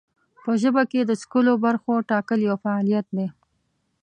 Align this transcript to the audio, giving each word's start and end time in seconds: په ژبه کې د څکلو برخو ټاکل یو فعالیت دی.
په 0.43 0.51
ژبه 0.61 0.83
کې 0.91 1.01
د 1.05 1.11
څکلو 1.21 1.53
برخو 1.65 1.93
ټاکل 2.09 2.39
یو 2.47 2.55
فعالیت 2.63 3.07
دی. 3.17 3.27